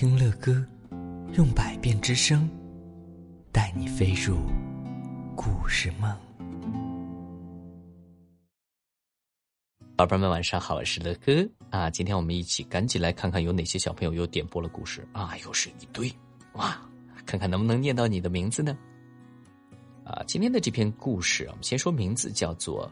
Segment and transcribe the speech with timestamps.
[0.00, 0.64] 听乐歌，
[1.36, 2.48] 用百变之声，
[3.50, 4.36] 带你飞入
[5.34, 6.16] 故事梦。
[9.96, 11.90] 宝贝们，晚上好，我是乐哥啊！
[11.90, 15.36] 今天我们一起赶紧来看看有哪些小朋友又点播了故事啊！
[15.38, 16.08] 又是一堆
[16.52, 16.80] 哇，
[17.26, 18.78] 看看能不能念到你的名字呢？
[20.04, 22.88] 啊，今天的这篇故事，我们先说名字，叫做《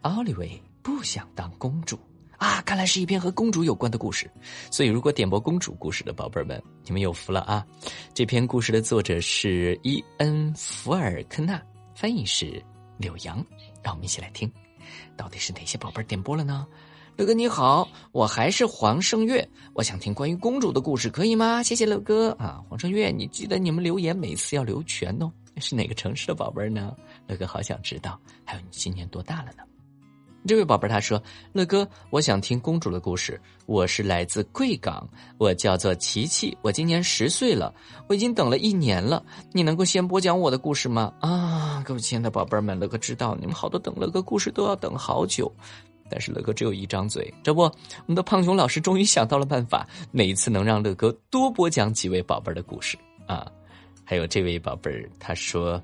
[0.00, 1.96] 奥利维不想当公主》。
[2.38, 4.30] 啊，看来是一篇和公主有关的故事，
[4.70, 7.66] 所以如果点播公主故事的宝贝们，你们有福了啊！
[8.14, 11.60] 这篇故事的作者是伊恩·福尔科纳，
[11.94, 12.62] 翻译是
[12.96, 13.44] 柳阳，
[13.82, 14.50] 让我们一起来听，
[15.16, 16.64] 到底是哪些宝贝点播了呢？
[17.16, 21.60] 乐哥你好，我还是黄胜月，我想听关于公主的故事，可以吗？
[21.60, 25.28] 谢谢乐哥啊，黄胜月，你记得你们留言每次要留全哦。
[25.60, 26.96] 是哪个城市的宝贝呢？
[27.26, 28.16] 乐哥好想知道。
[28.44, 29.64] 还有你今年多大了呢？
[30.46, 33.38] 这位宝贝儿他说：“乐哥，我想听公主的故事。
[33.66, 35.06] 我是来自贵港，
[35.36, 37.74] 我叫做琪琪，我今年十岁了。
[38.06, 41.12] 我已经等了一年了，你能够先播讲我的故事吗？
[41.20, 45.52] 啊，各位亲爱的宝贝们，乐哥知道你们好多等乐哥故事都要等好久，
[46.08, 47.72] 但是乐哥只有一张嘴，这不，我
[48.06, 53.46] 们的胖熊老师终于想到了办法，每一次能让乐哥多播讲几位宝贝的故事啊。
[54.02, 55.82] 还有这位宝贝儿，他说：‘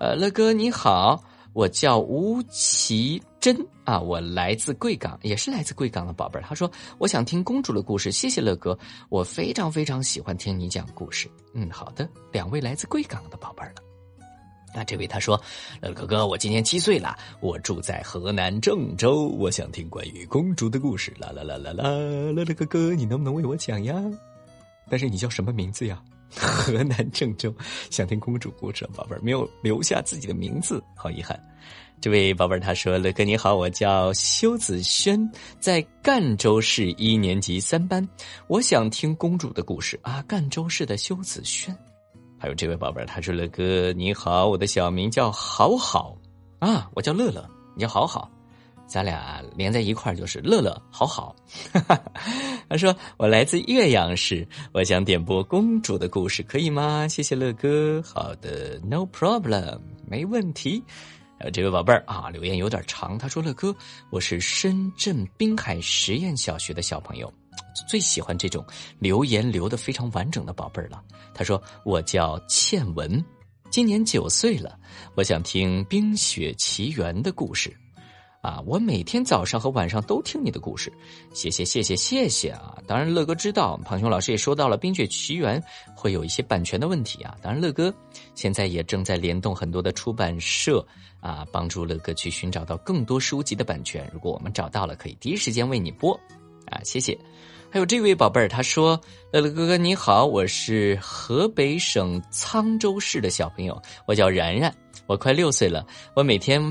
[0.00, 6.42] 呃，乐哥你好。’”我叫吴奇珍啊，我来自贵港，也是来自贵港的宝贝儿。
[6.42, 11.28] 他说：“我想听公主的故事。”谢谢乐哥，我非常非常喜欢听你讲故事。
[11.54, 13.82] 嗯，好的，两位来自贵港的宝贝儿了。
[14.74, 15.40] 那这位他说
[15.80, 23.94] ：“乐哥哥，我今年七岁了，我住在河南郑州，我想听关于公主的故事。”啦啦啦啦啦，乐乐哥哥，你能不能为我讲呀？
[24.90, 26.00] 但是你叫什么名字呀？
[26.30, 27.54] 河南郑州，
[27.90, 31.38] 想听公主故事，宝贝儿没有留下自己的名字，好遗憾。
[32.00, 38.08] 这位宝贝儿他说：“乐哥你好，我叫修子轩，在赣州市一年级三班，
[38.46, 41.76] 我想听公主的故事啊。”赣州市的修子轩，
[42.38, 46.16] 还有这位宝贝儿他说：“乐哥你好，我的小名叫好好
[46.60, 47.44] 啊，我叫乐乐，
[47.74, 48.30] 你叫好好。”
[48.88, 51.36] 咱俩连在一块就是乐乐，好好。
[52.70, 58.02] 他说：“我来自岳阳市，我想点播公主的故事，可以吗？”谢谢乐哥。
[58.02, 60.82] 好的，No problem，没问题。
[61.40, 63.16] 呃这位宝贝儿啊，留言有点长。
[63.16, 63.74] 他说：“乐哥，
[64.10, 67.32] 我是深圳滨海实验小学的小朋友，
[67.88, 68.64] 最喜欢这种
[68.98, 71.00] 留言留的非常完整的宝贝儿了。”
[71.32, 73.24] 他说：“我叫倩文，
[73.70, 74.76] 今年九岁了，
[75.14, 77.72] 我想听《冰雪奇缘》的故事。”
[78.40, 80.92] 啊，我每天早上和晚上都听你的故事，
[81.34, 82.78] 谢谢谢谢谢谢啊！
[82.86, 85.60] 当然，乐哥知道，胖熊老师也说到了《冰雪奇缘》
[85.96, 87.36] 会有一些版权的问题啊。
[87.42, 87.92] 当然，乐哥
[88.36, 90.86] 现在也正在联动很多的出版社
[91.20, 94.08] 啊，帮助乐哥去寻找到更多书籍的版权。
[94.14, 96.14] 如果我们找到了，可以第一时间为你播
[96.66, 97.18] 啊，谢谢。
[97.70, 98.98] 还有这位宝贝儿，他说
[99.30, 104.74] ：“乐乐哥哥你好，我是河北省沧州市的小朋友，我叫然然，
[105.06, 105.84] 我快六岁了，
[106.14, 106.62] 我每天。”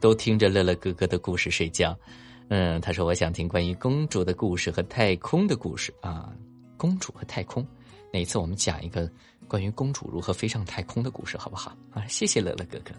[0.00, 1.98] 都听着乐乐哥哥的故事睡觉，
[2.48, 6.32] 嗯，他说我想听关于公主的故事和太空的故事啊，
[6.76, 7.66] 公主和太空，
[8.12, 9.10] 哪次我们讲一个
[9.46, 12.06] 关于公主如何飞上太空的故事好不好啊？
[12.06, 12.92] 谢谢乐乐哥哥，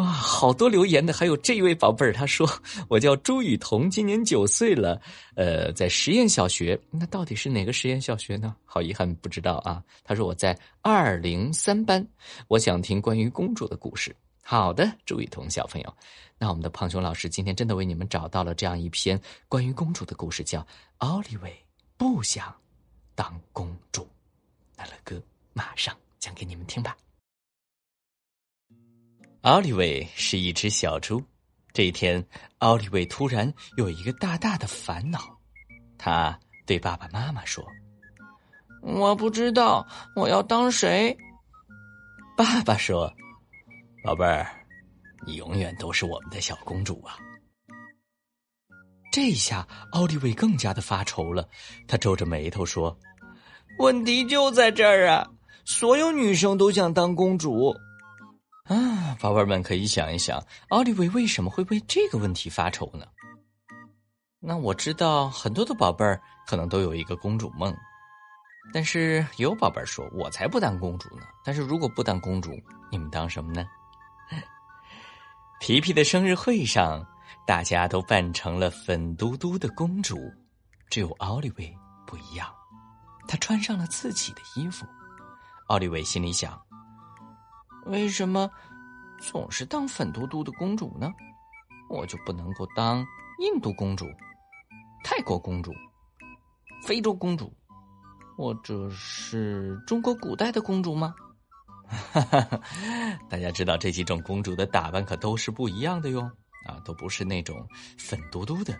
[0.00, 2.48] 哇，好多留言的，还有这一位宝贝儿，他说
[2.88, 4.98] 我叫朱雨桐，今年九岁了，
[5.34, 8.56] 呃，在实验小学，那到底是哪个实验小学呢？
[8.64, 9.82] 好遗憾不知道啊。
[10.02, 12.06] 他说我在二零三班，
[12.48, 14.16] 我想听关于公主的故事。
[14.52, 15.96] 好的，朱雨桐小朋友，
[16.36, 19.18] 那我们的胖熊老师今天真的为你们找到了这样一篇
[19.48, 20.60] 关于公主的故事，叫
[20.98, 21.58] 《奥利维
[21.96, 22.54] 不想
[23.14, 24.02] 当公主》。
[24.76, 25.18] 那乐哥
[25.54, 26.94] 马上讲给你们听吧。
[29.40, 31.24] 奥利维是一只小猪，
[31.72, 32.22] 这一天，
[32.58, 35.34] 奥利维突然有一个大大的烦恼，
[35.96, 37.66] 他对爸爸妈妈说
[38.84, 41.16] ：“我不知道我要当谁。”
[42.36, 43.10] 爸爸说。
[44.02, 44.44] 宝贝儿，
[45.24, 47.16] 你永远都是我们的小公主啊！
[49.12, 51.48] 这下奥利维更加的发愁了，
[51.86, 52.98] 他皱着眉头说
[53.78, 55.28] ：“问题就在这儿啊！
[55.64, 57.68] 所有女生都想当公主
[58.64, 63.06] 啊！”宝贝们可以想一想，奥利维为什么会为这个问题发愁呢？
[64.40, 67.72] 那我知道很多的宝贝儿可能都有一个公主梦，
[68.74, 72.50] 但是有宝贝儿说：“我才不当公主呢！”但是如果不当公主，
[72.90, 73.64] 你们当什么呢？
[75.60, 77.06] 皮皮的生日会上，
[77.46, 80.16] 大家都扮成了粉嘟嘟的公主，
[80.90, 81.76] 只有奥利维
[82.06, 82.52] 不一样，
[83.28, 84.86] 她穿上了自己的衣服。
[85.68, 86.60] 奥利维心里想：
[87.86, 88.50] 为什么
[89.20, 91.10] 总是当粉嘟嘟的公主呢？
[91.88, 93.04] 我就不能够当
[93.38, 94.06] 印度公主、
[95.04, 95.72] 泰国公主、
[96.82, 97.52] 非洲公主？
[98.34, 101.14] 或者是中国古代的公主吗？
[101.92, 102.60] 哈 哈
[103.28, 106.22] 大家知道这几种公主的打扮可都是不一样的哟，
[106.66, 107.68] 啊，都不是那种
[107.98, 108.74] 粉嘟嘟的。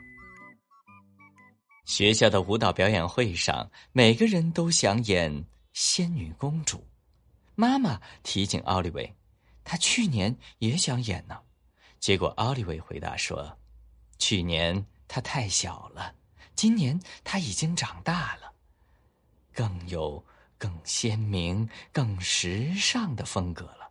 [1.84, 6.82] 学校的舞蹈表演会上，每个人都想演仙女公主。
[7.54, 9.14] 妈妈提醒奥利维，
[9.62, 11.38] 她去年也想演呢，
[12.00, 13.58] 结果奥利维回答说
[14.18, 16.14] ：“去年她太小了，
[16.54, 18.52] 今年她已经长大了，
[19.52, 20.24] 更有。”
[20.62, 23.90] 更鲜明、更时尚的风格了。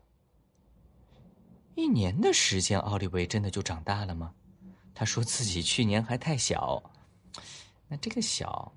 [1.76, 4.34] 一年的时间，奥利维真的就长大了吗？
[4.94, 6.82] 他说自己去年还太小，
[7.90, 8.74] 那这个小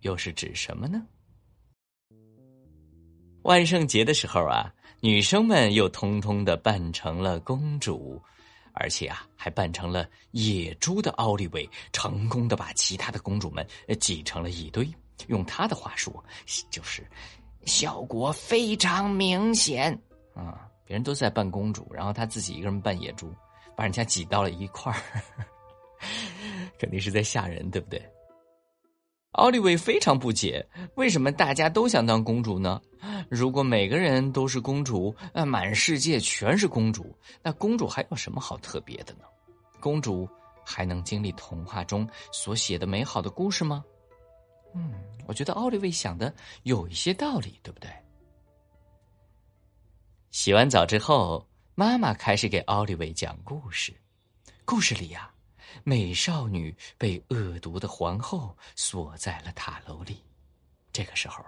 [0.00, 1.06] 又是指什么呢？
[3.42, 8.20] 万圣节的时候啊，女生们又通通的扮成了公主，
[8.72, 13.64] 而且啊，还扮成了野猪的奥利维，成功的把其他的公主们
[14.00, 14.92] 挤成了一堆。
[15.28, 16.24] 用他的话说，
[16.70, 17.06] 就是
[17.64, 19.92] 效果非常明显
[20.34, 20.68] 啊！
[20.84, 23.34] 别人都在扮公主，然后他自己一个人扮野猪，
[23.76, 25.00] 把人家挤到了一块儿，
[26.78, 28.00] 肯定是在吓人，对不对？
[29.32, 32.80] 奥利维非常不解，为什么大家都想当公主呢？
[33.28, 39.24] 如果每个人都是公主，呃，满世界全是公主，那公主还有什么好特别的呢？
[39.80, 40.28] 公主
[40.64, 43.84] 还能经历童话中所写的美好的故事吗？
[44.76, 44.92] 嗯，
[45.26, 46.32] 我觉得奥利维想的
[46.64, 47.90] 有一些道理，对不对？
[50.30, 53.94] 洗完澡之后，妈妈开始给奥利维讲故事。
[54.66, 55.32] 故事里呀，
[55.82, 60.22] 美少女被恶毒的皇后锁在了塔楼里。
[60.92, 61.44] 这个时候，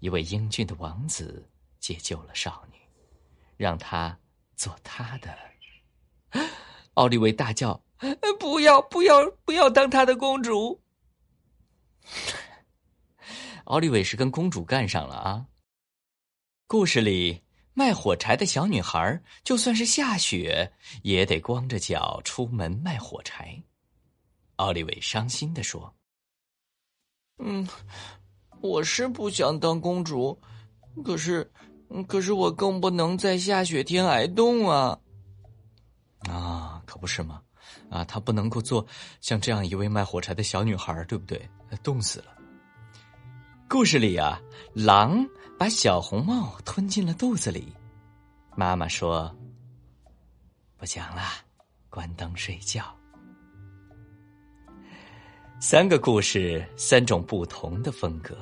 [0.00, 1.48] 一位英俊的王子
[1.78, 2.78] 解救了少女，
[3.56, 4.18] 让她
[4.56, 5.36] 做他的。
[6.94, 7.80] 奥利维大叫
[8.38, 10.80] ：“不要，不要，不要当他的公主！”
[13.64, 15.46] 奥利维是跟公主干上了啊！
[16.66, 20.70] 故事里卖火柴的小女孩，就算是下雪，
[21.02, 23.62] 也得光着脚出门卖火柴。
[24.56, 25.94] 奥利维伤心的说
[27.42, 27.66] ：“嗯，
[28.60, 30.38] 我是不想当公主，
[31.02, 31.50] 可是，
[32.06, 34.98] 可是我更不能在下雪天挨冻啊！
[36.28, 37.42] 啊，可不是吗？
[37.88, 38.86] 啊，她不能够做
[39.22, 41.48] 像这样一位卖火柴的小女孩，对不对？
[41.82, 42.26] 冻死了。”
[43.74, 44.40] 故事里啊，
[44.72, 45.28] 狼
[45.58, 47.74] 把小红帽吞进了肚子里。
[48.54, 49.36] 妈妈说
[50.78, 51.22] ：“不讲了，
[51.90, 52.84] 关灯睡觉。”
[55.58, 58.36] 三个故事，三种不同的风格。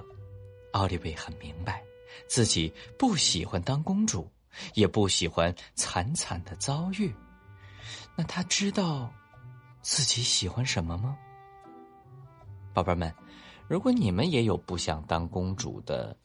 [0.75, 1.82] 奥利维很明白，
[2.28, 4.31] 自己不喜欢当公主，
[4.75, 7.11] 也不喜欢惨惨的遭遇。
[8.14, 9.11] 那他知道
[9.81, 11.17] 自己喜欢什么吗？
[12.75, 13.11] 宝贝们。
[13.69, 16.17] 如果你们也有不想当公主的，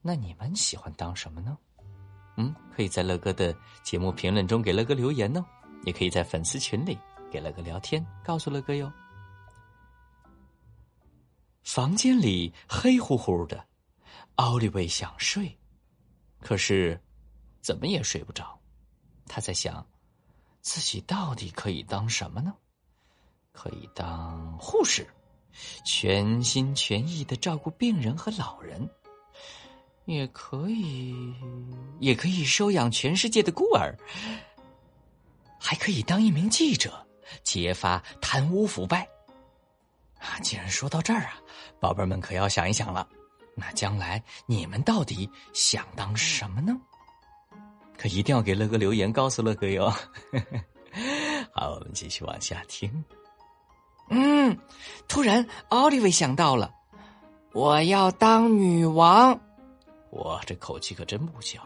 [0.00, 1.58] 那你们喜欢当什么呢？
[2.36, 5.44] 嗯，可以在乐哥的节目评论中给乐哥留言哦，
[5.84, 6.98] 也可以在粉丝群里
[7.30, 8.92] 给乐哥聊天，告诉乐哥哟。
[11.62, 13.64] 房间里黑乎乎的，
[14.34, 15.58] 奥利维想睡，
[16.40, 17.00] 可是
[17.60, 18.58] 怎么也睡不着。
[19.26, 19.84] 他在想，
[20.60, 22.54] 自己到底可以当什么呢？
[23.52, 25.08] 可以当护士。
[25.84, 28.88] 全心全意的照顾病人和老人，
[30.04, 31.14] 也可以，
[32.00, 33.94] 也可以收养全世界的孤儿，
[35.58, 37.06] 还可以当一名记者，
[37.42, 39.08] 揭发贪污腐败。
[40.18, 41.40] 啊，既然说到这儿啊，
[41.80, 43.06] 宝贝们可要想一想了，
[43.54, 46.74] 那将来你们到底想当什么呢？
[47.96, 49.88] 可一定要给乐哥留言，告诉乐哥哟。
[51.52, 53.04] 好，我们继续往下听。
[54.08, 54.58] 嗯，
[55.08, 56.72] 突然，奥利维想到了，
[57.52, 59.40] 我要当女王。
[60.10, 61.60] 我，这口气可真不小。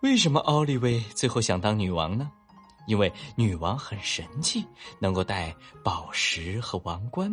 [0.00, 2.30] 为什么奥利维最后想当女王呢？
[2.86, 4.64] 因为女王很神气，
[4.98, 7.28] 能够带宝石和王冠，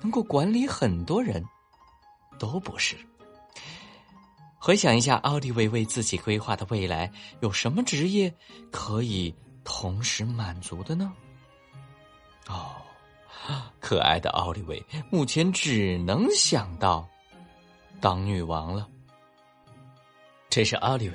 [0.00, 1.44] 能够管理很多人。
[2.38, 2.96] 都不是。
[4.58, 7.10] 回想一下，奥利维为自己规划的未来，
[7.40, 8.34] 有什么职业
[8.70, 11.12] 可以同时满足的呢？
[12.48, 12.76] 哦。
[13.86, 17.08] 可爱的奥利维目前只能想到
[18.00, 18.90] 当女王了。
[20.50, 21.14] 这是奥利维，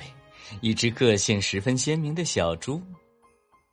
[0.61, 2.81] 一只个性十分鲜明的小猪。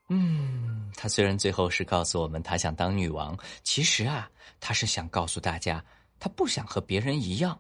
[0.09, 4.28] 嗯，他虽然最后是告诉我们他想当女王，其实啊，
[4.59, 5.85] 他是想告诉大家，
[6.19, 7.57] 他不想和别人一样。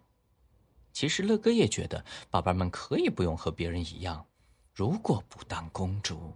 [0.92, 4.26] 其实乐哥也觉得，宝贝们可以不用和别人一样。
[4.74, 6.34] 如果不当公主，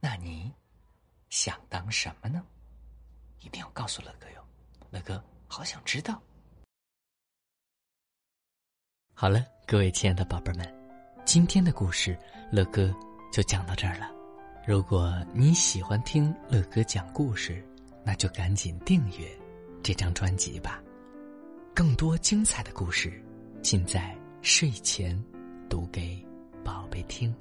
[0.00, 0.50] 那你
[1.28, 2.42] 想当什么呢？
[3.40, 4.44] 一定要告诉乐哥哟，
[4.90, 6.20] 乐哥好想知道。
[9.12, 10.74] 好了，各位亲爱的宝贝们，
[11.24, 12.18] 今天的故事
[12.50, 12.94] 乐哥
[13.32, 14.10] 就讲到这儿了。
[14.66, 17.66] 如果你喜欢听乐哥讲故事，
[18.04, 19.28] 那就赶紧订阅
[19.82, 20.82] 这张专辑吧。
[21.74, 23.22] 更多精彩的故事，
[23.62, 25.18] 尽在睡前
[25.68, 26.24] 读给
[26.64, 27.34] 宝贝听。